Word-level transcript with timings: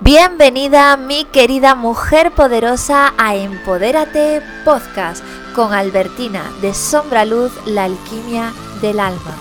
Bienvenida 0.00 0.96
mi 0.96 1.24
querida 1.26 1.74
mujer 1.74 2.32
poderosa 2.32 3.14
a 3.18 3.36
Empodérate 3.36 4.42
Podcast 4.64 5.22
con 5.54 5.72
Albertina 5.72 6.50
de 6.60 6.74
Sombra 6.74 7.24
Luz, 7.24 7.52
la 7.66 7.84
alquimia 7.84 8.52
del 8.80 8.98
alma. 8.98 9.36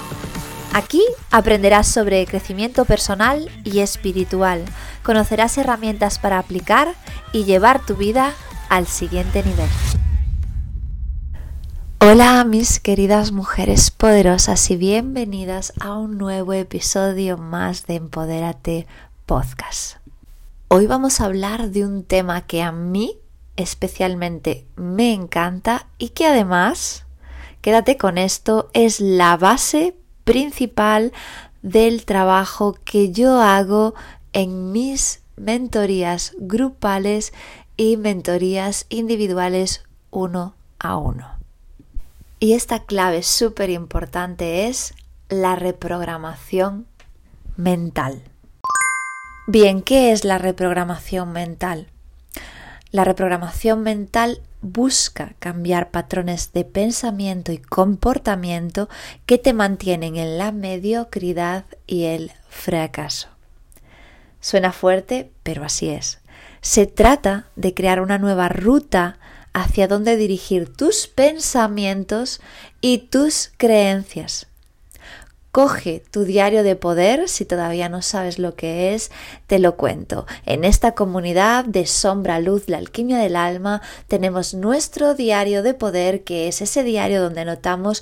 Aquí 0.73 1.03
aprenderás 1.31 1.87
sobre 1.87 2.25
crecimiento 2.25 2.85
personal 2.85 3.49
y 3.63 3.79
espiritual, 3.79 4.63
conocerás 5.03 5.57
herramientas 5.57 6.19
para 6.19 6.39
aplicar 6.39 6.93
y 7.33 7.43
llevar 7.43 7.85
tu 7.85 7.95
vida 7.95 8.33
al 8.69 8.87
siguiente 8.87 9.43
nivel. 9.43 9.69
Hola 11.99 12.43
mis 12.45 12.79
queridas 12.79 13.31
mujeres 13.31 13.91
poderosas 13.91 14.71
y 14.71 14.75
bienvenidas 14.75 15.73
a 15.79 15.93
un 15.97 16.17
nuevo 16.17 16.53
episodio 16.53 17.37
más 17.37 17.85
de 17.85 17.95
Empodérate 17.95 18.87
Podcast. 19.25 20.00
Hoy 20.73 20.87
vamos 20.87 21.19
a 21.19 21.25
hablar 21.25 21.71
de 21.71 21.85
un 21.85 22.05
tema 22.05 22.47
que 22.47 22.61
a 22.61 22.71
mí 22.71 23.19
especialmente 23.57 24.65
me 24.77 25.11
encanta 25.11 25.87
y 25.97 26.11
que 26.11 26.25
además, 26.25 27.05
quédate 27.59 27.97
con 27.97 28.17
esto, 28.17 28.69
es 28.71 29.01
la 29.01 29.35
base 29.35 29.97
principal 30.23 31.11
del 31.61 32.05
trabajo 32.05 32.73
que 32.85 33.11
yo 33.11 33.41
hago 33.41 33.95
en 34.31 34.71
mis 34.71 35.23
mentorías 35.35 36.35
grupales 36.39 37.33
y 37.75 37.97
mentorías 37.97 38.85
individuales 38.87 39.83
uno 40.09 40.55
a 40.79 40.95
uno. 40.95 41.27
Y 42.39 42.53
esta 42.53 42.85
clave 42.85 43.23
súper 43.23 43.71
importante 43.71 44.69
es 44.69 44.93
la 45.27 45.57
reprogramación 45.57 46.87
mental. 47.57 48.23
Bien, 49.51 49.81
¿qué 49.81 50.13
es 50.13 50.23
la 50.23 50.37
reprogramación 50.37 51.33
mental? 51.33 51.87
La 52.91 53.03
reprogramación 53.03 53.83
mental 53.83 54.39
busca 54.61 55.33
cambiar 55.39 55.91
patrones 55.91 56.53
de 56.53 56.63
pensamiento 56.63 57.51
y 57.51 57.57
comportamiento 57.57 58.87
que 59.25 59.37
te 59.37 59.51
mantienen 59.51 60.15
en 60.15 60.37
la 60.37 60.53
mediocridad 60.53 61.65
y 61.85 62.05
el 62.05 62.31
fracaso. 62.47 63.27
Suena 64.39 64.71
fuerte, 64.71 65.33
pero 65.43 65.65
así 65.65 65.89
es. 65.89 66.19
Se 66.61 66.87
trata 66.87 67.47
de 67.57 67.73
crear 67.73 67.99
una 67.99 68.19
nueva 68.19 68.47
ruta 68.47 69.19
hacia 69.51 69.89
donde 69.89 70.15
dirigir 70.15 70.73
tus 70.73 71.07
pensamientos 71.07 72.39
y 72.79 72.99
tus 72.99 73.51
creencias 73.57 74.47
Coge 75.51 76.01
tu 76.11 76.23
diario 76.23 76.63
de 76.63 76.77
poder, 76.77 77.27
si 77.27 77.43
todavía 77.43 77.89
no 77.89 78.01
sabes 78.01 78.39
lo 78.39 78.55
que 78.55 78.93
es, 78.93 79.11
te 79.47 79.59
lo 79.59 79.75
cuento. 79.75 80.25
En 80.45 80.63
esta 80.63 80.93
comunidad 80.93 81.65
de 81.65 81.85
sombra, 81.87 82.39
luz, 82.39 82.69
la 82.69 82.77
alquimia 82.77 83.17
del 83.17 83.35
alma, 83.35 83.81
tenemos 84.07 84.53
nuestro 84.53 85.13
diario 85.13 85.61
de 85.61 85.73
poder, 85.73 86.23
que 86.23 86.47
es 86.47 86.61
ese 86.61 86.83
diario 86.83 87.21
donde 87.21 87.41
anotamos 87.41 88.01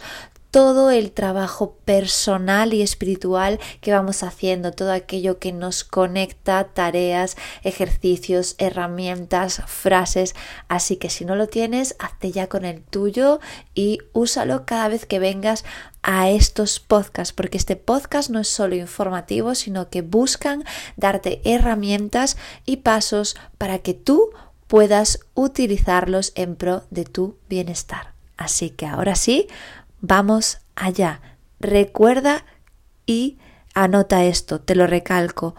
todo 0.51 0.89
el 0.89 1.11
trabajo 1.11 1.75
personal 1.85 2.73
y 2.73 2.81
espiritual 2.81 3.59
que 3.81 3.91
vamos 3.91 4.23
haciendo, 4.23 4.71
todo 4.71 4.91
aquello 4.91 5.37
que 5.37 5.51
nos 5.51 5.83
conecta, 5.83 6.63
tareas, 6.63 7.37
ejercicios, 7.63 8.55
herramientas, 8.57 9.61
frases. 9.67 10.35
Así 10.67 10.97
que 10.97 11.09
si 11.09 11.23
no 11.25 11.35
lo 11.35 11.47
tienes, 11.47 11.95
hazte 11.99 12.31
ya 12.31 12.47
con 12.47 12.65
el 12.65 12.81
tuyo 12.81 13.39
y 13.75 13.99
úsalo 14.13 14.65
cada 14.65 14.87
vez 14.87 15.05
que 15.05 15.19
vengas 15.19 15.65
a 16.01 16.29
estos 16.29 16.79
podcasts, 16.79 17.33
porque 17.33 17.57
este 17.57 17.75
podcast 17.75 18.29
no 18.29 18.39
es 18.39 18.47
solo 18.47 18.75
informativo, 18.75 19.55
sino 19.55 19.89
que 19.89 20.01
buscan 20.01 20.63
darte 20.95 21.41
herramientas 21.43 22.37
y 22.65 22.77
pasos 22.77 23.35
para 23.57 23.79
que 23.79 23.93
tú 23.93 24.29
puedas 24.67 25.19
utilizarlos 25.33 26.31
en 26.35 26.55
pro 26.55 26.83
de 26.89 27.05
tu 27.05 27.37
bienestar. 27.49 28.13
Así 28.37 28.69
que 28.69 28.85
ahora 28.85 29.15
sí, 29.15 29.47
Vamos 30.01 30.59
allá. 30.75 31.21
Recuerda 31.59 32.45
y 33.05 33.37
anota 33.73 34.23
esto, 34.23 34.61
te 34.61 34.75
lo 34.75 34.87
recalco. 34.87 35.55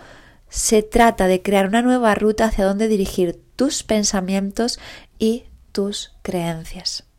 Se 0.49 0.83
trata 0.83 1.27
de 1.27 1.43
crear 1.43 1.67
una 1.67 1.83
nueva 1.83 2.15
ruta 2.15 2.47
hacia 2.47 2.65
donde 2.65 2.89
dirigir 2.89 3.41
tus 3.57 3.83
pensamientos 3.83 4.81
y 5.19 5.45
tus 5.73 6.15
creencias. 6.23 7.10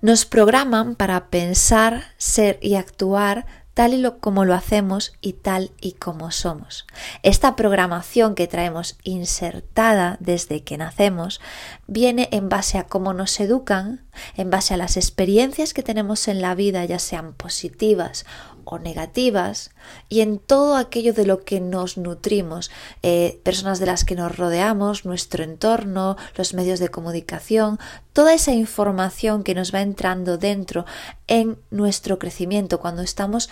Nos 0.00 0.26
programan 0.26 0.94
para 0.94 1.28
pensar, 1.28 2.04
ser 2.18 2.58
y 2.62 2.76
actuar 2.76 3.46
tal 3.78 3.94
y 3.94 4.04
como 4.18 4.44
lo 4.44 4.54
hacemos 4.54 5.12
y 5.20 5.34
tal 5.34 5.70
y 5.80 5.92
como 5.92 6.32
somos. 6.32 6.84
Esta 7.22 7.54
programación 7.54 8.34
que 8.34 8.48
traemos 8.48 8.98
insertada 9.04 10.16
desde 10.18 10.64
que 10.64 10.76
nacemos 10.76 11.40
viene 11.86 12.28
en 12.32 12.48
base 12.48 12.78
a 12.78 12.88
cómo 12.88 13.14
nos 13.14 13.38
educan, 13.38 14.04
en 14.36 14.50
base 14.50 14.74
a 14.74 14.78
las 14.78 14.96
experiencias 14.96 15.74
que 15.74 15.84
tenemos 15.84 16.26
en 16.26 16.42
la 16.42 16.56
vida, 16.56 16.84
ya 16.86 16.98
sean 16.98 17.34
positivas 17.34 18.26
o 18.70 18.78
negativas, 18.78 19.70
y 20.10 20.20
en 20.20 20.38
todo 20.38 20.76
aquello 20.76 21.14
de 21.14 21.24
lo 21.24 21.42
que 21.42 21.58
nos 21.58 21.96
nutrimos, 21.96 22.70
eh, 23.02 23.40
personas 23.42 23.78
de 23.78 23.86
las 23.86 24.04
que 24.04 24.14
nos 24.14 24.36
rodeamos, 24.36 25.06
nuestro 25.06 25.42
entorno, 25.42 26.16
los 26.36 26.52
medios 26.52 26.78
de 26.78 26.90
comunicación, 26.90 27.78
toda 28.12 28.34
esa 28.34 28.52
información 28.52 29.42
que 29.42 29.54
nos 29.54 29.72
va 29.74 29.80
entrando 29.80 30.36
dentro 30.36 30.84
en 31.28 31.58
nuestro 31.70 32.18
crecimiento, 32.18 32.78
cuando 32.78 33.00
estamos 33.00 33.48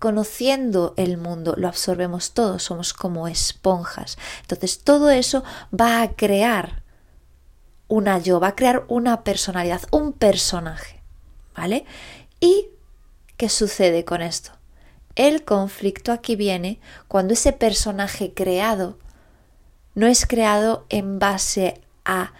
conociendo 0.00 0.92
el 0.96 1.18
mundo, 1.18 1.54
lo 1.56 1.68
absorbemos 1.68 2.32
todo, 2.32 2.58
somos 2.58 2.92
como 2.92 3.28
esponjas. 3.28 4.18
Entonces 4.40 4.80
todo 4.80 5.10
eso 5.10 5.44
va 5.72 6.02
a 6.02 6.10
crear 6.10 6.82
una 7.86 8.18
yo, 8.18 8.40
va 8.40 8.48
a 8.48 8.56
crear 8.56 8.84
una 8.88 9.22
personalidad, 9.22 9.82
un 9.92 10.12
personaje, 10.12 11.00
¿vale? 11.54 11.84
¿Y 12.40 12.70
qué 13.38 13.48
sucede 13.48 14.04
con 14.04 14.20
esto? 14.20 14.50
El 15.14 15.44
conflicto 15.44 16.12
aquí 16.12 16.36
viene 16.36 16.80
cuando 17.06 17.32
ese 17.32 17.52
personaje 17.52 18.34
creado 18.34 18.98
no 19.94 20.06
es 20.06 20.26
creado 20.26 20.84
en 20.90 21.18
base 21.18 21.80
a 22.04 22.32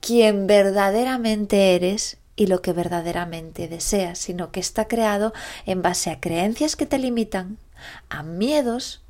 quien 0.00 0.46
verdaderamente 0.46 1.74
eres 1.74 2.18
y 2.36 2.46
lo 2.46 2.60
que 2.60 2.72
verdaderamente 2.72 3.68
deseas, 3.68 4.18
sino 4.18 4.50
que 4.52 4.60
está 4.60 4.86
creado 4.86 5.32
en 5.64 5.80
base 5.80 6.10
a 6.10 6.20
creencias 6.20 6.76
que 6.76 6.86
te 6.86 6.98
limitan, 6.98 7.58
a 8.08 8.22
miedos 8.22 9.02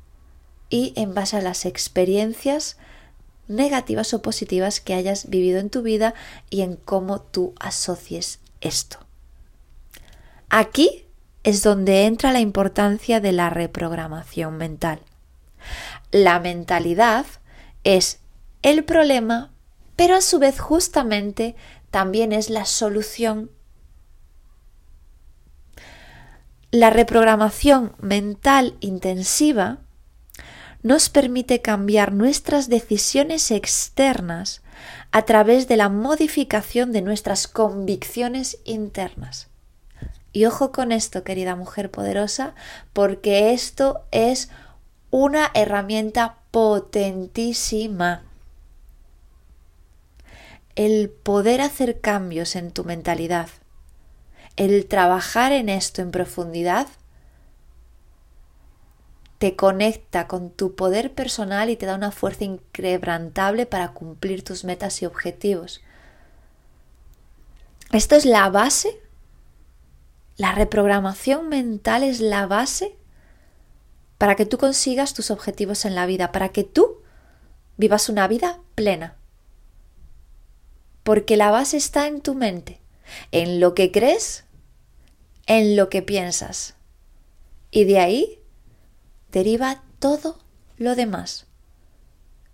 y 0.69 0.93
en 0.95 1.13
base 1.13 1.37
a 1.37 1.41
las 1.41 1.65
experiencias 1.65 2.77
negativas 3.47 4.13
o 4.13 4.21
positivas 4.21 4.79
que 4.79 4.93
hayas 4.93 5.29
vivido 5.29 5.59
en 5.59 5.69
tu 5.69 5.81
vida 5.81 6.13
y 6.49 6.61
en 6.61 6.75
cómo 6.75 7.21
tú 7.21 7.53
asocies 7.59 8.39
esto. 8.61 9.04
Aquí 10.57 11.05
es 11.43 11.63
donde 11.63 12.05
entra 12.05 12.31
la 12.31 12.39
importancia 12.39 13.19
de 13.19 13.33
la 13.33 13.49
reprogramación 13.49 14.55
mental. 14.55 15.01
La 16.11 16.39
mentalidad 16.39 17.25
es 17.83 18.21
el 18.61 18.85
problema, 18.85 19.51
pero 19.97 20.15
a 20.15 20.21
su 20.21 20.39
vez 20.39 20.61
justamente 20.61 21.57
también 21.91 22.31
es 22.31 22.49
la 22.49 22.63
solución. 22.63 23.51
La 26.71 26.89
reprogramación 26.89 27.93
mental 27.99 28.77
intensiva 28.79 29.79
nos 30.83 31.09
permite 31.09 31.61
cambiar 31.61 32.13
nuestras 32.13 32.69
decisiones 32.69 33.51
externas 33.51 34.61
a 35.11 35.23
través 35.23 35.67
de 35.67 35.75
la 35.75 35.89
modificación 35.89 36.93
de 36.93 37.01
nuestras 37.01 37.49
convicciones 37.49 38.59
internas. 38.63 39.49
Y 40.35 40.45
ojo 40.47 40.73
con 40.73 40.91
esto, 40.91 41.23
querida 41.23 41.55
mujer 41.55 41.89
poderosa, 41.89 42.55
porque 42.91 43.53
esto 43.53 44.03
es 44.11 44.49
una 45.09 45.49
herramienta 45.53 46.39
potentísima 46.51 48.25
el 50.75 51.09
poder 51.09 51.61
hacer 51.61 52.01
cambios 52.01 52.57
en 52.57 52.71
tu 52.71 52.83
mentalidad, 52.83 53.47
el 54.57 54.87
trabajar 54.87 55.53
en 55.53 55.69
esto 55.69 56.01
en 56.01 56.11
profundidad, 56.11 56.87
te 59.37 59.55
conecta 59.55 60.27
con 60.27 60.49
tu 60.49 60.75
poder 60.75 61.13
personal 61.13 61.69
y 61.69 61.77
te 61.77 61.85
da 61.85 61.95
una 61.95 62.11
fuerza 62.11 62.43
inquebrantable 62.43 63.65
para 63.67 63.93
cumplir 63.93 64.43
tus 64.43 64.65
metas 64.65 65.01
y 65.01 65.05
objetivos. 65.05 65.79
Esto 67.93 68.17
es 68.17 68.25
la 68.25 68.49
base, 68.49 68.99
la 70.37 70.53
reprogramación 70.53 71.49
mental 71.49 72.03
es 72.03 72.19
la 72.19 72.45
base 72.47 72.97
para 74.17 74.35
que 74.35 74.45
tú 74.45 74.57
consigas 74.57 75.13
tus 75.13 75.31
objetivos 75.31 75.85
en 75.85 75.95
la 75.95 76.05
vida, 76.05 76.31
para 76.31 76.49
que 76.49 76.63
tú 76.63 77.01
vivas 77.77 78.09
una 78.09 78.27
vida 78.27 78.59
plena 78.75 79.17
porque 81.05 81.37
la 81.37 81.51
base 81.51 81.77
está 81.77 82.07
en 82.07 82.19
tu 82.19 82.33
mente, 82.33 82.81
en 83.31 83.59
lo 83.59 83.75
que 83.75 83.91
crees, 83.91 84.43
en 85.45 85.75
lo 85.75 85.87
que 85.87 86.01
piensas. 86.01 86.73
Y 87.69 87.83
de 87.83 87.99
ahí 87.99 88.39
deriva 89.31 89.83
todo 89.99 90.39
lo 90.77 90.95
demás. 90.95 91.45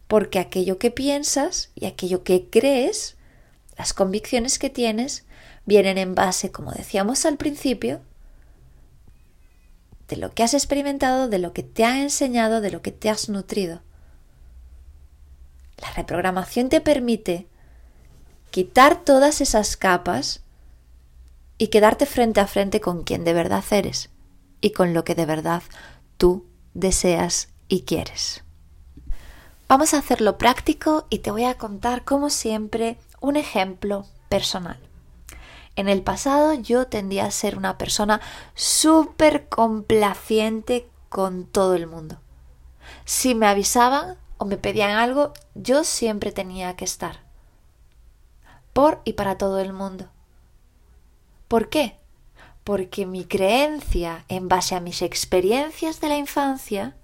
porque 0.07 0.39
aquello 0.39 0.77
que 0.77 0.91
piensas 0.91 1.71
y 1.73 1.85
aquello 1.85 2.25
que 2.25 2.49
crees, 2.49 3.15
las 3.77 3.93
convicciones 3.93 4.59
que 4.59 4.69
tienes, 4.69 5.23
vienen 5.65 5.97
en 5.97 6.15
base, 6.15 6.51
como 6.51 6.71
decíamos 6.71 7.25
al 7.25 7.37
principio, 7.37 8.01
de 10.07 10.17
lo 10.17 10.33
que 10.33 10.43
has 10.43 10.53
experimentado, 10.53 11.29
de 11.29 11.39
lo 11.39 11.53
que 11.53 11.63
te 11.63 11.85
ha 11.85 12.01
enseñado, 12.01 12.61
de 12.61 12.71
lo 12.71 12.81
que 12.81 12.91
te 12.91 13.09
has 13.09 13.29
nutrido. 13.29 13.81
La 15.77 15.91
reprogramación 15.91 16.69
te 16.69 16.81
permite 16.81 17.47
quitar 18.51 19.03
todas 19.03 19.41
esas 19.41 19.77
capas 19.77 20.41
y 21.57 21.67
quedarte 21.67 22.05
frente 22.05 22.39
a 22.39 22.47
frente 22.47 22.81
con 22.81 23.03
quien 23.03 23.23
de 23.23 23.33
verdad 23.33 23.63
eres 23.71 24.09
y 24.59 24.71
con 24.71 24.93
lo 24.93 25.03
que 25.03 25.15
de 25.15 25.25
verdad 25.25 25.63
tú 26.17 26.45
deseas 26.73 27.49
y 27.67 27.81
quieres. 27.83 28.43
Vamos 29.67 29.93
a 29.93 29.99
hacerlo 29.99 30.37
práctico 30.37 31.07
y 31.09 31.19
te 31.19 31.31
voy 31.31 31.45
a 31.45 31.57
contar, 31.57 32.03
como 32.03 32.29
siempre, 32.29 32.97
un 33.21 33.37
ejemplo 33.37 34.05
personal. 34.27 34.77
En 35.81 35.89
el 35.89 36.03
pasado 36.03 36.53
yo 36.53 36.85
tendía 36.85 37.25
a 37.25 37.31
ser 37.31 37.57
una 37.57 37.79
persona 37.79 38.21
súper 38.53 39.49
complaciente 39.49 40.87
con 41.09 41.47
todo 41.47 41.73
el 41.73 41.87
mundo. 41.87 42.19
Si 43.03 43.33
me 43.33 43.47
avisaban 43.47 44.15
o 44.37 44.45
me 44.45 44.57
pedían 44.57 44.91
algo, 44.91 45.33
yo 45.55 45.83
siempre 45.83 46.31
tenía 46.31 46.75
que 46.75 46.85
estar. 46.85 47.21
Por 48.73 49.01
y 49.05 49.13
para 49.13 49.39
todo 49.39 49.59
el 49.59 49.73
mundo. 49.73 50.05
¿Por 51.47 51.69
qué? 51.69 51.97
Porque 52.63 53.07
mi 53.07 53.25
creencia 53.25 54.23
en 54.27 54.49
base 54.49 54.75
a 54.75 54.81
mis 54.81 55.01
experiencias 55.01 55.99
de 55.99 56.09
la 56.09 56.17
infancia 56.17 56.95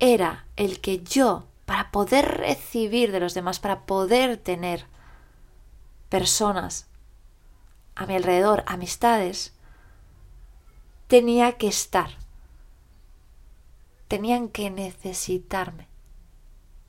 era 0.00 0.46
el 0.56 0.80
que 0.80 1.04
yo, 1.04 1.46
para 1.64 1.92
poder 1.92 2.26
recibir 2.38 3.12
de 3.12 3.20
los 3.20 3.34
demás, 3.34 3.60
para 3.60 3.86
poder 3.86 4.36
tener 4.36 4.88
personas 6.08 6.86
a 7.94 8.06
mi 8.06 8.14
alrededor, 8.14 8.62
amistades, 8.66 9.52
tenía 11.08 11.52
que 11.52 11.66
estar. 11.66 12.10
Tenían 14.06 14.48
que 14.48 14.70
necesitarme. 14.70 15.88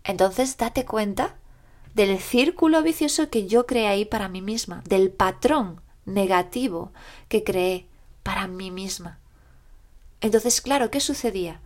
Entonces 0.04 0.56
date 0.58 0.86
cuenta 0.86 1.36
del 1.94 2.20
círculo 2.20 2.84
vicioso 2.84 3.30
que 3.30 3.48
yo 3.48 3.66
creé 3.66 3.88
ahí 3.88 4.06
para 4.06 4.30
mí 4.30 4.42
misma, 4.42 4.82
del 4.86 5.12
patrón 5.12 5.82
negativo 6.06 6.92
que 7.28 7.44
creé 7.44 7.88
para 8.24 8.48
mí 8.48 8.72
misma. 8.72 9.20
Entonces, 10.22 10.62
claro, 10.62 10.92
¿qué 10.92 11.00
sucedía? 11.00 11.60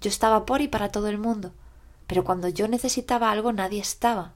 Yo 0.00 0.08
estaba 0.08 0.44
por 0.44 0.60
y 0.60 0.68
para 0.68 0.90
todo 0.90 1.08
el 1.08 1.18
mundo, 1.18 1.52
pero 2.06 2.24
cuando 2.24 2.48
yo 2.48 2.68
necesitaba 2.68 3.30
algo 3.30 3.52
nadie 3.52 3.80
estaba. 3.80 4.32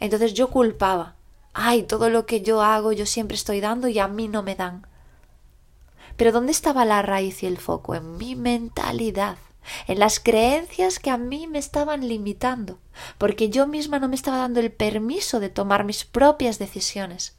Entonces 0.00 0.34
yo 0.34 0.48
culpaba. 0.48 1.14
Ay, 1.52 1.82
todo 1.82 2.10
lo 2.10 2.26
que 2.26 2.42
yo 2.42 2.62
hago 2.62 2.92
yo 2.92 3.06
siempre 3.06 3.34
estoy 3.34 3.60
dando 3.60 3.88
y 3.88 3.98
a 3.98 4.08
mí 4.08 4.28
no 4.28 4.42
me 4.42 4.54
dan. 4.54 4.86
Pero 6.16 6.32
¿dónde 6.32 6.52
estaba 6.52 6.84
la 6.84 7.02
raíz 7.02 7.42
y 7.42 7.46
el 7.46 7.58
foco? 7.58 7.94
En 7.94 8.16
mi 8.16 8.36
mentalidad, 8.36 9.38
en 9.86 9.98
las 9.98 10.20
creencias 10.20 10.98
que 10.98 11.10
a 11.10 11.16
mí 11.16 11.46
me 11.46 11.58
estaban 11.58 12.06
limitando, 12.06 12.78
porque 13.18 13.48
yo 13.48 13.66
misma 13.66 13.98
no 13.98 14.08
me 14.08 14.16
estaba 14.16 14.38
dando 14.38 14.60
el 14.60 14.70
permiso 14.70 15.40
de 15.40 15.48
tomar 15.48 15.84
mis 15.84 16.04
propias 16.04 16.58
decisiones. 16.58 17.36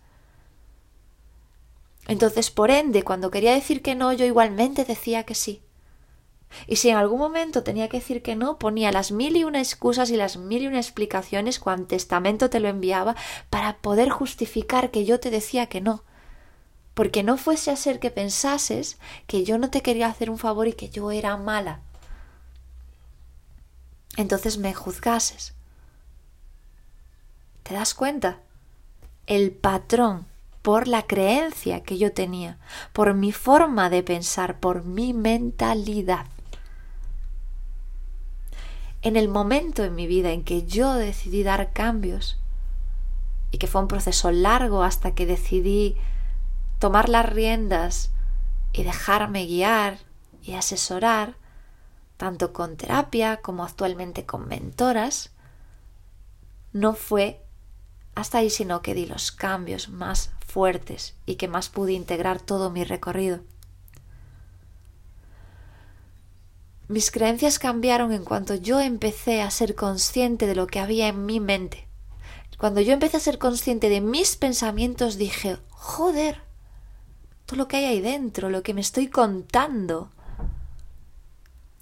Entonces, 2.07 2.49
por 2.49 2.71
ende, 2.71 3.03
cuando 3.03 3.31
quería 3.31 3.53
decir 3.53 3.81
que 3.81 3.95
no, 3.95 4.11
yo 4.11 4.25
igualmente 4.25 4.83
decía 4.83 5.23
que 5.23 5.35
sí. 5.35 5.61
Y 6.67 6.77
si 6.77 6.89
en 6.89 6.97
algún 6.97 7.19
momento 7.19 7.63
tenía 7.63 7.89
que 7.89 7.97
decir 7.97 8.21
que 8.21 8.35
no, 8.35 8.57
ponía 8.57 8.91
las 8.91 9.11
mil 9.11 9.35
y 9.35 9.43
una 9.43 9.59
excusas 9.59 10.09
y 10.09 10.17
las 10.17 10.37
mil 10.37 10.63
y 10.63 10.67
una 10.67 10.77
explicaciones 10.77 11.59
cuando 11.59 11.87
testamento 11.87 12.49
te 12.49 12.59
lo 12.59 12.67
enviaba 12.67 13.15
para 13.49 13.77
poder 13.77 14.09
justificar 14.09 14.91
que 14.91 15.05
yo 15.05 15.19
te 15.19 15.29
decía 15.31 15.67
que 15.67 15.81
no. 15.81 16.03
Porque 16.93 17.23
no 17.23 17.37
fuese 17.37 17.71
a 17.71 17.75
ser 17.75 17.99
que 17.99 18.11
pensases 18.11 18.97
que 19.27 19.43
yo 19.43 19.57
no 19.57 19.69
te 19.69 19.81
quería 19.81 20.07
hacer 20.07 20.29
un 20.29 20.37
favor 20.37 20.67
y 20.67 20.73
que 20.73 20.89
yo 20.89 21.11
era 21.11 21.37
mala. 21.37 21.81
Entonces 24.17 24.57
me 24.57 24.73
juzgases. 24.73 25.53
¿Te 27.63 27.73
das 27.73 27.93
cuenta? 27.93 28.39
El 29.25 29.51
patrón 29.51 30.25
por 30.61 30.87
la 30.87 31.03
creencia 31.03 31.81
que 31.81 31.97
yo 31.97 32.11
tenía, 32.11 32.57
por 32.93 33.13
mi 33.13 33.31
forma 33.31 33.89
de 33.89 34.03
pensar, 34.03 34.59
por 34.59 34.83
mi 34.83 35.13
mentalidad 35.13 36.25
en 39.01 39.15
el 39.15 39.27
momento 39.27 39.83
en 39.83 39.95
mi 39.95 40.07
vida 40.07 40.31
en 40.31 40.43
que 40.43 40.65
yo 40.65 40.93
decidí 40.93 41.43
dar 41.43 41.73
cambios, 41.73 42.37
y 43.51 43.57
que 43.57 43.67
fue 43.67 43.81
un 43.81 43.87
proceso 43.87 44.31
largo 44.31 44.83
hasta 44.83 45.13
que 45.13 45.25
decidí 45.25 45.97
tomar 46.79 47.09
las 47.09 47.29
riendas 47.29 48.11
y 48.73 48.83
dejarme 48.83 49.45
guiar 49.45 49.99
y 50.41 50.53
asesorar, 50.53 51.35
tanto 52.17 52.53
con 52.53 52.77
terapia 52.77 53.37
como 53.37 53.63
actualmente 53.63 54.25
con 54.25 54.47
mentoras, 54.47 55.31
no 56.71 56.93
fue 56.93 57.43
hasta 58.15 58.39
ahí 58.39 58.49
sino 58.49 58.81
que 58.81 58.93
di 58.93 59.05
los 59.05 59.31
cambios 59.31 59.89
más 59.89 60.31
fuertes 60.45 61.15
y 61.25 61.35
que 61.35 61.47
más 61.47 61.69
pude 61.69 61.93
integrar 61.93 62.41
todo 62.41 62.69
mi 62.69 62.83
recorrido. 62.83 63.41
Mis 66.91 67.09
creencias 67.09 67.57
cambiaron 67.57 68.11
en 68.11 68.25
cuanto 68.25 68.53
yo 68.53 68.81
empecé 68.81 69.41
a 69.41 69.49
ser 69.49 69.75
consciente 69.75 70.45
de 70.45 70.55
lo 70.55 70.67
que 70.67 70.81
había 70.81 71.07
en 71.07 71.25
mi 71.25 71.39
mente. 71.39 71.87
Cuando 72.57 72.81
yo 72.81 72.91
empecé 72.91 73.15
a 73.15 73.21
ser 73.21 73.39
consciente 73.39 73.87
de 73.87 74.01
mis 74.01 74.35
pensamientos 74.35 75.15
dije, 75.17 75.57
joder, 75.69 76.41
todo 77.45 77.55
lo 77.55 77.69
que 77.69 77.77
hay 77.77 77.85
ahí 77.85 78.01
dentro, 78.01 78.49
lo 78.49 78.61
que 78.61 78.73
me 78.73 78.81
estoy 78.81 79.07
contando. 79.07 80.11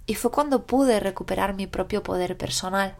Y 0.05 0.13
fue 0.13 0.29
cuando 0.29 0.67
pude 0.67 0.99
recuperar 0.99 1.55
mi 1.55 1.65
propio 1.65 2.03
poder 2.03 2.37
personal. 2.37 2.95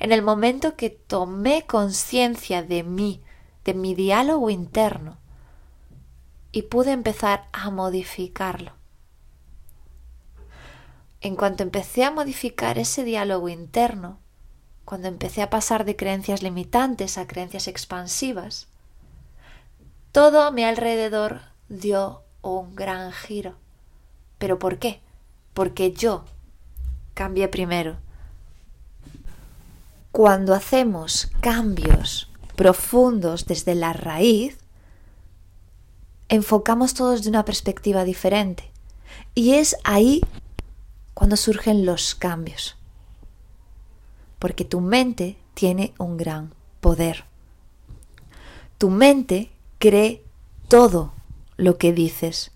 En 0.00 0.10
el 0.10 0.22
momento 0.22 0.74
que 0.74 0.90
tomé 0.90 1.66
conciencia 1.66 2.64
de 2.64 2.82
mí, 2.82 3.22
de 3.64 3.74
mi 3.74 3.94
diálogo 3.94 4.50
interno, 4.50 5.18
y 6.50 6.62
pude 6.62 6.90
empezar 6.90 7.46
a 7.52 7.70
modificarlo. 7.70 8.77
En 11.20 11.34
cuanto 11.34 11.62
empecé 11.62 12.04
a 12.04 12.10
modificar 12.10 12.78
ese 12.78 13.04
diálogo 13.04 13.48
interno, 13.48 14.18
cuando 14.84 15.08
empecé 15.08 15.42
a 15.42 15.50
pasar 15.50 15.84
de 15.84 15.96
creencias 15.96 16.42
limitantes 16.42 17.18
a 17.18 17.26
creencias 17.26 17.66
expansivas, 17.66 18.68
todo 20.12 20.42
a 20.42 20.50
mi 20.50 20.64
alrededor 20.64 21.40
dio 21.68 22.22
un 22.42 22.74
gran 22.74 23.12
giro. 23.12 23.56
¿Pero 24.38 24.58
por 24.58 24.78
qué? 24.78 25.00
Porque 25.54 25.92
yo 25.92 26.24
cambié 27.14 27.48
primero. 27.48 27.96
Cuando 30.12 30.54
hacemos 30.54 31.30
cambios 31.40 32.30
profundos 32.56 33.46
desde 33.46 33.74
la 33.74 33.92
raíz, 33.92 34.58
enfocamos 36.28 36.94
todos 36.94 37.24
de 37.24 37.28
una 37.30 37.44
perspectiva 37.44 38.04
diferente. 38.04 38.70
Y 39.34 39.54
es 39.54 39.76
ahí 39.84 40.22
cuando 41.18 41.36
surgen 41.36 41.84
los 41.84 42.14
cambios. 42.14 42.76
Porque 44.38 44.64
tu 44.64 44.80
mente 44.80 45.36
tiene 45.54 45.92
un 45.98 46.16
gran 46.16 46.54
poder. 46.80 47.24
Tu 48.78 48.88
mente 48.88 49.50
cree 49.80 50.22
todo 50.68 51.12
lo 51.56 51.76
que 51.76 51.92
dices. 51.92 52.52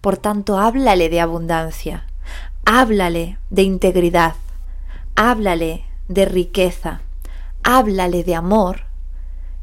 Por 0.00 0.16
tanto, 0.16 0.58
háblale 0.58 1.08
de 1.08 1.20
abundancia, 1.20 2.08
háblale 2.64 3.38
de 3.48 3.62
integridad, 3.62 4.34
háblale 5.14 5.84
de 6.08 6.24
riqueza, 6.24 7.02
háblale 7.62 8.24
de 8.24 8.34
amor 8.34 8.86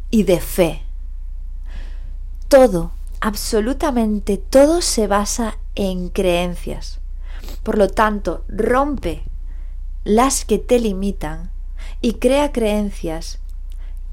y 0.09 0.23
de 0.23 0.39
fe. 0.39 0.83
Todo, 2.47 2.91
absolutamente 3.19 4.37
todo 4.37 4.81
se 4.81 5.07
basa 5.07 5.57
en 5.75 6.07
creencias. 6.07 7.01
Por 7.63 7.77
lo 7.77 7.89
tanto, 7.89 8.43
rompe 8.47 9.23
las 10.03 10.45
que 10.45 10.57
te 10.57 10.79
limitan 10.79 11.51
y 12.01 12.13
crea 12.13 12.51
creencias 12.51 13.39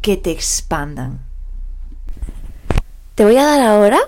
que 0.01 0.17
te 0.17 0.31
expandan. 0.31 1.25
Te 3.15 3.25
voy 3.25 3.37
a 3.37 3.45
dar 3.45 3.61
ahora 3.61 4.01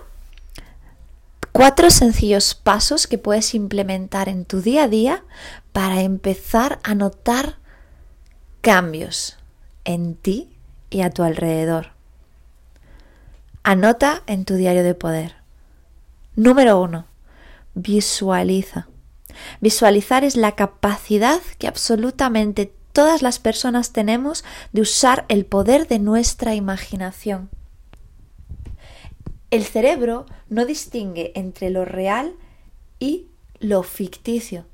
cuatro 1.52 1.90
sencillos 1.90 2.54
pasos 2.54 3.06
que 3.06 3.18
puedes 3.18 3.54
implementar 3.54 4.28
en 4.28 4.45
tu 4.45 4.61
día 4.61 4.85
a 4.85 4.88
día 4.88 5.25
para 5.73 6.02
empezar 6.02 6.80
a 6.83 6.95
notar 6.95 7.56
cambios 8.61 9.38
en 9.85 10.16
ti 10.16 10.50
y 10.90 11.02
a 11.02 11.11
tu 11.11 11.23
alrededor. 11.23 11.92
Anota 13.62 14.23
en 14.26 14.45
tu 14.45 14.54
diario 14.54 14.83
de 14.83 14.95
poder. 14.95 15.37
Número 16.35 16.80
uno, 16.80 17.06
visualiza. 17.75 18.88
Visualizar 19.61 20.25
es 20.25 20.37
la 20.37 20.52
capacidad 20.52 21.40
que 21.59 21.69
absolutamente 21.69 22.73
todas 22.93 23.23
las 23.23 23.38
personas 23.38 23.93
tenemos 23.93 24.45
de 24.73 24.81
usar 24.81 25.26
el 25.28 25.45
poder 25.45 25.87
de 25.87 25.99
nuestra 25.99 26.55
imaginación. 26.55 27.50
El 29.50 29.64
cerebro 29.64 30.26
no 30.49 30.64
distingue 30.66 31.33
entre 31.35 31.71
lo 31.71 31.85
real 31.85 32.35
y 32.99 33.26
lo 33.61 33.83
ficticio. 33.83 34.64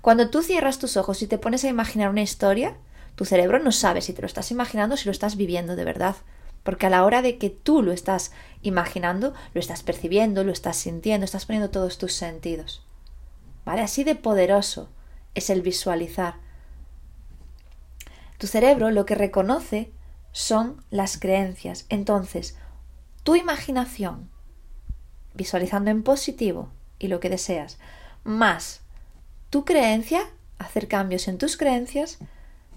Cuando 0.00 0.30
tú 0.30 0.42
cierras 0.42 0.78
tus 0.78 0.96
ojos 0.96 1.22
y 1.22 1.26
te 1.26 1.38
pones 1.38 1.64
a 1.64 1.68
imaginar 1.68 2.10
una 2.10 2.22
historia, 2.22 2.76
tu 3.14 3.24
cerebro 3.24 3.58
no 3.58 3.72
sabe 3.72 4.00
si 4.00 4.12
te 4.12 4.22
lo 4.22 4.26
estás 4.26 4.50
imaginando 4.50 4.94
o 4.94 4.96
si 4.98 5.06
lo 5.06 5.10
estás 5.10 5.36
viviendo 5.36 5.74
de 5.74 5.84
verdad. 5.84 6.16
Porque 6.62 6.86
a 6.86 6.90
la 6.90 7.04
hora 7.04 7.22
de 7.22 7.38
que 7.38 7.50
tú 7.50 7.82
lo 7.82 7.92
estás 7.92 8.30
imaginando, 8.62 9.34
lo 9.54 9.60
estás 9.60 9.82
percibiendo, 9.82 10.44
lo 10.44 10.52
estás 10.52 10.76
sintiendo, 10.76 11.24
estás 11.24 11.46
poniendo 11.46 11.70
todos 11.70 11.98
tus 11.98 12.12
sentidos. 12.12 12.82
Así 13.68 14.04
de 14.04 14.14
poderoso 14.14 14.88
es 15.34 15.50
el 15.50 15.62
visualizar. 15.62 16.36
Tu 18.38 18.46
cerebro 18.46 18.90
lo 18.90 19.04
que 19.04 19.14
reconoce 19.14 19.92
son 20.32 20.84
las 20.90 21.18
creencias. 21.18 21.86
Entonces, 21.88 22.56
tu 23.24 23.36
imaginación, 23.36 24.30
visualizando 25.34 25.90
en 25.90 26.02
positivo 26.02 26.70
y 26.98 27.08
lo 27.08 27.20
que 27.20 27.30
deseas, 27.30 27.78
más 28.24 28.80
tu 29.50 29.64
creencia, 29.64 30.22
hacer 30.58 30.88
cambios 30.88 31.28
en 31.28 31.38
tus 31.38 31.56
creencias, 31.56 32.18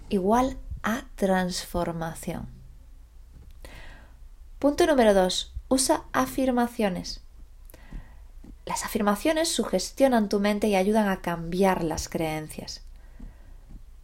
igual 0.10 0.58
a 0.84 1.06
transformación. 1.16 2.48
Punto 4.60 4.86
número 4.86 5.14
2. 5.14 5.54
Usa 5.70 6.04
afirmaciones. 6.14 7.24
Las 8.66 8.86
afirmaciones 8.86 9.50
sugestionan 9.50 10.30
tu 10.30 10.40
mente 10.40 10.68
y 10.68 10.76
ayudan 10.76 11.10
a 11.10 11.22
cambiar 11.22 11.84
las 11.84 12.10
creencias. 12.10 12.84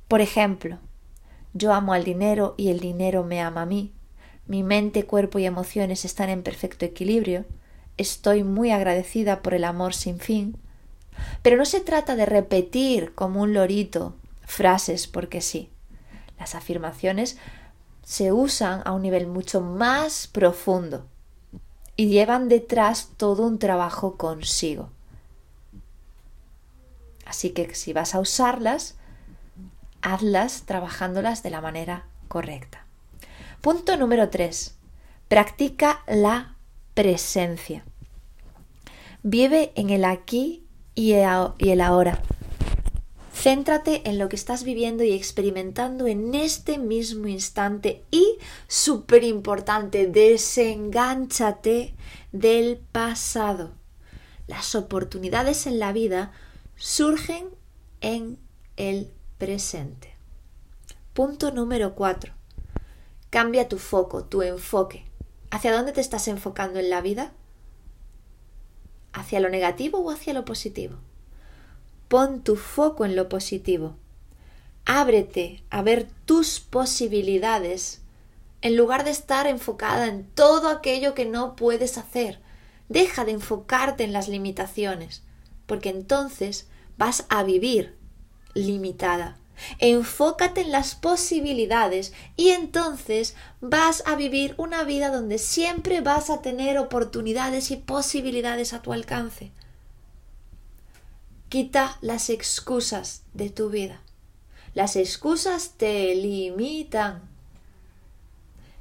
Por 0.08 0.22
ejemplo, 0.22 0.80
yo 1.54 1.74
amo 1.74 1.94
al 1.94 2.04
dinero 2.04 2.56
y 2.58 2.70
el 2.70 2.80
dinero 2.80 3.24
me 3.24 3.42
ama 3.42 3.64
a 3.64 3.66
mí. 3.66 3.94
Mi 4.48 4.64
mente, 4.64 5.06
cuerpo 5.06 5.38
y 5.40 5.46
emociones 5.46 6.06
están 6.06 6.30
en 6.30 6.42
perfecto 6.42 6.86
equilibrio. 6.86 7.46
Estoy 7.98 8.44
muy 8.44 8.72
agradecida 8.72 9.42
por 9.42 9.54
el 9.54 9.64
amor 9.64 9.94
sin 9.94 10.20
fin. 10.20 10.58
Pero 11.42 11.58
no 11.58 11.66
se 11.66 11.82
trata 11.82 12.16
de 12.16 12.26
repetir 12.26 13.14
como 13.14 13.42
un 13.42 13.54
lorito 13.54 14.16
frases 14.42 15.08
porque 15.08 15.42
sí. 15.42 15.70
Las 16.40 16.56
afirmaciones 16.56 17.38
se 18.04 18.32
usan 18.32 18.82
a 18.86 18.92
un 18.92 19.02
nivel 19.02 19.28
mucho 19.28 19.62
más 19.62 20.28
profundo 20.28 21.06
y 21.98 22.08
llevan 22.08 22.48
detrás 22.48 23.10
todo 23.18 23.44
un 23.44 23.60
trabajo 23.60 24.16
consigo. 24.16 24.90
Así 27.26 27.50
que 27.50 27.76
si 27.76 27.92
vas 27.92 28.16
a 28.16 28.20
usarlas, 28.20 28.96
hazlas 30.02 30.64
trabajándolas 30.66 31.44
de 31.44 31.50
la 31.50 31.60
manera 31.60 32.06
correcta. 32.30 32.86
Punto 33.62 33.98
número 33.98 34.30
3. 34.30 34.76
Practica 35.28 36.04
la 36.08 36.56
presencia. 36.94 37.84
Vive 39.24 39.74
en 39.76 39.90
el 39.90 40.06
aquí 40.06 40.64
y 40.96 41.14
el 41.14 41.82
ahora. 41.82 42.22
Céntrate 43.40 44.02
en 44.10 44.18
lo 44.18 44.30
que 44.30 44.36
estás 44.36 44.64
viviendo 44.64 45.04
y 45.04 45.14
experimentando 45.14 46.08
en 46.08 46.34
este 46.34 46.80
mismo 46.80 47.28
instante 47.28 48.04
y, 48.10 48.40
súper 48.68 49.24
importante, 49.24 50.08
desengánchate 50.08 51.94
del 52.32 52.78
pasado. 52.92 53.76
Las 54.48 54.74
oportunidades 54.74 55.68
en 55.68 55.78
la 55.78 55.92
vida 55.94 56.32
surgen 56.78 57.50
en 58.02 58.40
el 58.76 59.12
presente. 59.38 60.16
Punto 61.14 61.52
número 61.52 61.94
4. 61.94 62.34
Cambia 63.30 63.68
tu 63.68 63.78
foco, 63.78 64.26
tu 64.26 64.42
enfoque. 64.42 65.06
¿Hacia 65.52 65.76
dónde 65.76 65.92
te 65.92 66.02
estás 66.02 66.28
enfocando 66.28 66.80
en 66.80 66.90
la 66.90 67.02
vida? 67.02 67.34
¿Hacia 69.14 69.40
lo 69.40 69.50
negativo 69.50 70.00
o 70.00 70.10
hacia 70.10 70.34
lo 70.34 70.44
positivo? 70.44 70.98
Pon 72.08 72.42
tu 72.42 72.56
foco 72.56 73.06
en 73.06 73.16
lo 73.16 73.28
positivo. 73.28 73.96
Ábrete 74.86 75.64
a 75.70 75.82
ver 75.82 76.08
tus 76.26 76.62
posibilidades 76.62 78.02
en 78.62 78.78
lugar 78.78 79.04
de 79.04 79.12
estar 79.12 79.48
enfocada 79.48 80.08
en 80.08 80.26
todo 80.26 80.70
aquello 80.70 81.14
que 81.14 81.26
no 81.26 81.56
puedes 81.56 81.98
hacer. 81.98 82.40
Deja 82.90 83.26
de 83.26 83.34
enfocarte 83.34 84.06
en 84.06 84.14
las 84.14 84.30
limitaciones, 84.30 85.24
porque 85.66 85.90
entonces 85.90 86.68
vas 86.98 87.26
a 87.30 87.44
vivir 87.44 87.98
limitada. 88.54 89.38
Enfócate 89.80 90.62
en 90.62 90.72
las 90.72 90.96
posibilidades 90.96 92.14
y 92.36 92.50
entonces 92.50 93.36
vas 93.60 94.04
a 94.06 94.16
vivir 94.16 94.56
una 94.58 94.84
vida 94.84 95.10
donde 95.10 95.40
siempre 95.40 96.00
vas 96.02 96.30
a 96.30 96.42
tener 96.42 96.78
oportunidades 96.78 97.72
y 97.72 97.76
posibilidades 97.76 98.74
a 98.74 98.82
tu 98.82 98.94
alcance. 98.94 99.52
Quita 101.50 101.98
las 102.02 102.30
excusas 102.30 103.24
de 103.34 103.50
tu 103.50 103.70
vida. 103.70 104.02
Las 104.74 104.98
excusas 104.98 105.76
te 105.78 106.14
limitan. 106.14 107.22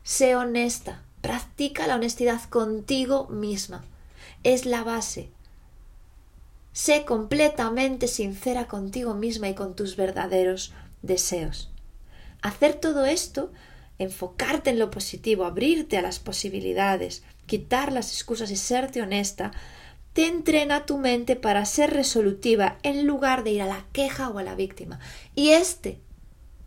Sé 0.03 0.35
honesta. 0.35 1.03
Practica 1.21 1.87
la 1.87 1.95
honestidad 1.95 2.43
contigo 2.49 3.29
misma. 3.29 3.85
Es 4.43 4.67
la 4.67 4.83
base. 4.83 5.31
Sé 6.73 7.05
completamente 7.05 8.09
sincera 8.09 8.67
contigo 8.67 9.15
misma 9.15 9.49
y 9.49 9.55
con 9.55 9.77
tus 9.77 9.97
verdaderos 9.97 10.73
deseos. 11.03 11.71
Hacer 12.43 12.75
todo 12.75 13.07
esto, 13.07 13.53
enfocarte 13.99 14.71
en 14.71 14.81
lo 14.81 14.91
positivo, 14.91 15.45
abrirte 15.45 15.99
a 15.99 16.03
las 16.03 16.19
posibilidades, 16.19 17.23
quitar 17.47 17.93
las 17.93 18.13
excusas 18.13 18.51
y 18.51 18.57
serte 18.57 19.03
honesta, 19.03 19.53
te 20.17 20.27
entrena 20.29 20.87
tu 20.87 20.97
mente 20.97 21.37
para 21.37 21.67
ser 21.67 21.93
resolutiva 21.93 22.79
en 22.83 23.07
lugar 23.07 23.45
de 23.45 23.51
ir 23.51 23.61
a 23.61 23.67
la 23.67 23.85
queja 23.93 24.31
o 24.31 24.39
a 24.39 24.43
la 24.43 24.55
víctima. 24.55 24.99
Y 25.35 25.51
este, 25.51 26.01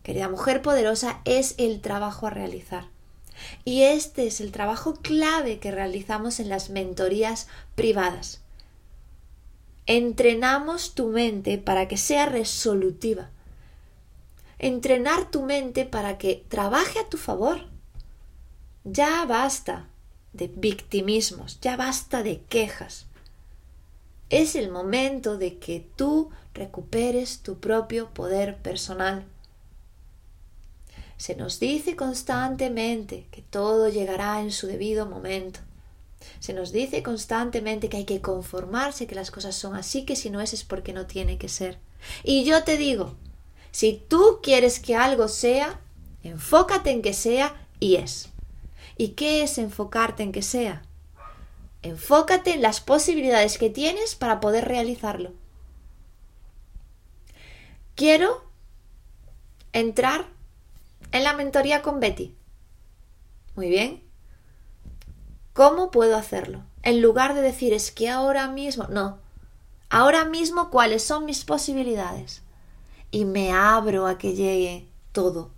querida 0.04 0.28
mujer 0.28 0.62
poderosa, 0.62 1.20
es 1.24 1.56
el 1.58 1.80
trabajo 1.80 2.28
a 2.28 2.30
realizar. 2.30 2.86
Y 3.64 3.82
este 3.82 4.28
es 4.28 4.40
el 4.40 4.52
trabajo 4.52 4.94
clave 5.02 5.58
que 5.58 5.72
realizamos 5.72 6.38
en 6.38 6.48
las 6.48 6.70
mentorías 6.70 7.48
privadas. 7.74 8.40
Entrenamos 9.86 10.94
tu 10.94 11.08
mente 11.08 11.58
para 11.58 11.88
que 11.88 11.96
sea 11.96 12.26
resolutiva. 12.26 13.30
Entrenar 14.60 15.28
tu 15.28 15.42
mente 15.42 15.84
para 15.84 16.18
que 16.18 16.44
trabaje 16.48 17.00
a 17.00 17.08
tu 17.08 17.16
favor. 17.16 17.66
Ya 18.84 19.24
basta 19.24 19.88
de 20.32 20.46
victimismos, 20.46 21.58
ya 21.60 21.76
basta 21.76 22.22
de 22.22 22.42
quejas 22.42 23.09
es 24.30 24.54
el 24.54 24.70
momento 24.70 25.36
de 25.36 25.58
que 25.58 25.86
tú 25.96 26.30
recuperes 26.54 27.40
tu 27.40 27.58
propio 27.58 28.10
poder 28.10 28.56
personal. 28.58 29.24
Se 31.16 31.36
nos 31.36 31.60
dice 31.60 31.96
constantemente 31.96 33.26
que 33.30 33.42
todo 33.42 33.88
llegará 33.88 34.40
en 34.40 34.52
su 34.52 34.66
debido 34.66 35.04
momento. 35.04 35.60
Se 36.38 36.54
nos 36.54 36.72
dice 36.72 37.02
constantemente 37.02 37.88
que 37.88 37.98
hay 37.98 38.04
que 38.04 38.20
conformarse, 38.20 39.06
que 39.06 39.14
las 39.14 39.30
cosas 39.30 39.54
son 39.54 39.74
así, 39.74 40.04
que 40.04 40.16
si 40.16 40.30
no 40.30 40.40
es 40.40 40.54
es 40.54 40.64
porque 40.64 40.92
no 40.92 41.06
tiene 41.06 41.36
que 41.36 41.48
ser. 41.48 41.78
Y 42.24 42.44
yo 42.44 42.64
te 42.64 42.76
digo, 42.76 43.16
si 43.70 44.02
tú 44.08 44.40
quieres 44.42 44.80
que 44.80 44.96
algo 44.96 45.28
sea, 45.28 45.80
enfócate 46.22 46.90
en 46.90 47.02
que 47.02 47.12
sea 47.14 47.66
y 47.80 47.96
es. 47.96 48.28
¿Y 48.96 49.08
qué 49.08 49.42
es 49.42 49.58
enfocarte 49.58 50.22
en 50.22 50.32
que 50.32 50.42
sea? 50.42 50.82
Enfócate 51.82 52.52
en 52.52 52.62
las 52.62 52.80
posibilidades 52.80 53.56
que 53.56 53.70
tienes 53.70 54.14
para 54.14 54.40
poder 54.40 54.66
realizarlo. 54.66 55.32
Quiero 57.94 58.44
entrar 59.72 60.26
en 61.12 61.24
la 61.24 61.32
mentoría 61.32 61.80
con 61.80 61.98
Betty. 62.00 62.34
Muy 63.56 63.70
bien. 63.70 64.02
¿Cómo 65.54 65.90
puedo 65.90 66.16
hacerlo? 66.16 66.62
En 66.82 67.00
lugar 67.00 67.34
de 67.34 67.42
decir 67.42 67.72
es 67.72 67.90
que 67.90 68.10
ahora 68.10 68.48
mismo, 68.48 68.86
no. 68.88 69.18
Ahora 69.88 70.24
mismo 70.26 70.70
cuáles 70.70 71.02
son 71.02 71.24
mis 71.24 71.44
posibilidades. 71.44 72.42
Y 73.10 73.24
me 73.24 73.52
abro 73.52 74.06
a 74.06 74.18
que 74.18 74.34
llegue 74.34 74.86
todo. 75.12 75.50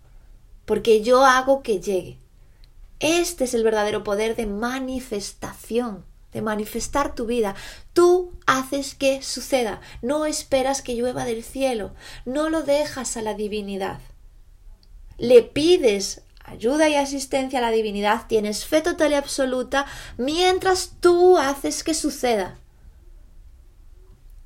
Porque 0.66 1.02
yo 1.02 1.24
hago 1.24 1.62
que 1.62 1.80
llegue. 1.80 2.18
Este 3.00 3.44
es 3.44 3.54
el 3.54 3.64
verdadero 3.64 4.04
poder 4.04 4.36
de 4.36 4.46
manifestación 4.46 6.04
de 6.32 6.42
manifestar 6.42 7.14
tu 7.14 7.26
vida. 7.26 7.54
Tú 7.92 8.32
haces 8.46 8.94
que 8.94 9.22
suceda, 9.22 9.80
no 10.00 10.26
esperas 10.26 10.82
que 10.82 10.94
llueva 10.94 11.24
del 11.24 11.44
cielo, 11.44 11.94
no 12.24 12.48
lo 12.48 12.62
dejas 12.62 13.16
a 13.16 13.22
la 13.22 13.34
divinidad. 13.34 14.00
Le 15.18 15.42
pides 15.42 16.22
ayuda 16.44 16.88
y 16.88 16.96
asistencia 16.96 17.58
a 17.58 17.62
la 17.62 17.70
divinidad, 17.70 18.26
tienes 18.26 18.64
fe 18.64 18.80
total 18.80 19.12
y 19.12 19.14
absoluta, 19.14 19.86
mientras 20.16 20.96
tú 21.00 21.38
haces 21.38 21.84
que 21.84 21.94
suceda. 21.94 22.58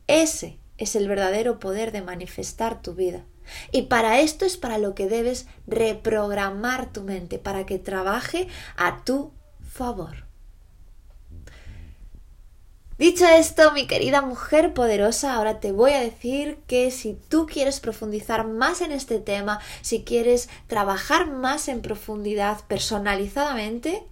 Ese 0.06 0.58
es 0.78 0.94
el 0.94 1.08
verdadero 1.08 1.58
poder 1.58 1.92
de 1.92 2.02
manifestar 2.02 2.82
tu 2.82 2.94
vida. 2.94 3.24
Y 3.72 3.82
para 3.82 4.20
esto 4.20 4.44
es 4.44 4.56
para 4.56 4.78
lo 4.78 4.94
que 4.94 5.08
debes 5.08 5.46
reprogramar 5.66 6.92
tu 6.92 7.02
mente, 7.02 7.38
para 7.38 7.64
que 7.64 7.78
trabaje 7.78 8.48
a 8.76 9.04
tu 9.04 9.32
favor. 9.68 10.25
Dicho 12.98 13.26
esto, 13.26 13.72
mi 13.72 13.86
querida 13.86 14.22
mujer 14.22 14.72
poderosa, 14.72 15.34
ahora 15.34 15.60
te 15.60 15.70
voy 15.70 15.92
a 15.92 16.00
decir 16.00 16.60
que 16.66 16.90
si 16.90 17.12
tú 17.12 17.44
quieres 17.44 17.78
profundizar 17.78 18.46
más 18.46 18.80
en 18.80 18.90
este 18.90 19.18
tema, 19.18 19.60
si 19.82 20.02
quieres 20.02 20.48
trabajar 20.66 21.30
más 21.30 21.68
en 21.68 21.82
profundidad 21.82 22.64
personalizadamente, 22.68 24.02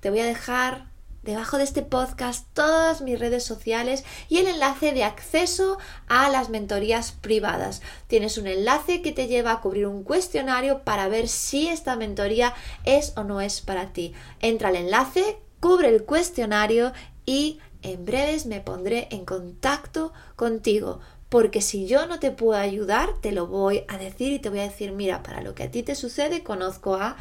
te 0.00 0.10
voy 0.10 0.18
a 0.18 0.24
dejar 0.24 0.86
debajo 1.22 1.58
de 1.58 1.64
este 1.64 1.82
podcast 1.82 2.48
todas 2.54 3.02
mis 3.02 3.20
redes 3.20 3.44
sociales 3.44 4.02
y 4.28 4.38
el 4.38 4.48
enlace 4.48 4.90
de 4.90 5.04
acceso 5.04 5.78
a 6.08 6.28
las 6.28 6.48
mentorías 6.48 7.12
privadas. 7.12 7.82
Tienes 8.08 8.36
un 8.36 8.48
enlace 8.48 9.00
que 9.00 9.12
te 9.12 9.28
lleva 9.28 9.52
a 9.52 9.60
cubrir 9.60 9.86
un 9.86 10.02
cuestionario 10.02 10.80
para 10.82 11.06
ver 11.06 11.28
si 11.28 11.68
esta 11.68 11.94
mentoría 11.94 12.52
es 12.84 13.12
o 13.16 13.22
no 13.22 13.40
es 13.40 13.60
para 13.60 13.92
ti. 13.92 14.12
Entra 14.40 14.70
al 14.70 14.76
enlace, 14.76 15.38
cubre 15.60 15.88
el 15.88 16.02
cuestionario 16.02 16.92
y 17.24 17.60
en 17.84 18.04
breves 18.04 18.46
me 18.46 18.60
pondré 18.60 19.08
en 19.10 19.24
contacto 19.24 20.12
contigo. 20.34 21.00
Porque 21.28 21.62
si 21.62 21.86
yo 21.86 22.06
no 22.06 22.18
te 22.18 22.30
puedo 22.30 22.58
ayudar, 22.58 23.10
te 23.20 23.32
lo 23.32 23.46
voy 23.46 23.84
a 23.88 23.98
decir 23.98 24.32
y 24.32 24.38
te 24.38 24.50
voy 24.50 24.60
a 24.60 24.64
decir, 24.64 24.92
mira, 24.92 25.22
para 25.22 25.42
lo 25.42 25.54
que 25.54 25.64
a 25.64 25.70
ti 25.70 25.82
te 25.82 25.94
sucede, 25.94 26.42
conozco 26.42 26.96
a 26.96 27.16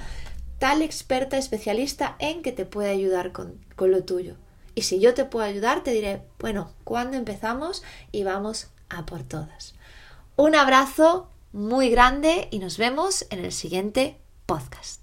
tal 0.59 0.81
experta 0.81 1.37
especialista 1.37 2.15
en 2.19 2.41
que 2.41 2.51
te 2.51 2.65
puede 2.65 2.89
ayudar 2.89 3.31
con, 3.31 3.59
con 3.75 3.91
lo 3.91 4.03
tuyo. 4.03 4.35
Y 4.75 4.83
si 4.83 4.99
yo 4.99 5.13
te 5.13 5.25
puedo 5.25 5.45
ayudar, 5.45 5.83
te 5.83 5.91
diré, 5.91 6.23
bueno, 6.39 6.71
¿cuándo 6.83 7.17
empezamos? 7.17 7.83
Y 8.11 8.23
vamos 8.23 8.67
a 8.89 9.05
por 9.05 9.23
todas. 9.23 9.75
Un 10.35 10.55
abrazo 10.55 11.29
muy 11.51 11.89
grande 11.89 12.47
y 12.51 12.59
nos 12.59 12.77
vemos 12.77 13.27
en 13.29 13.39
el 13.39 13.51
siguiente 13.51 14.19
podcast. 14.45 15.02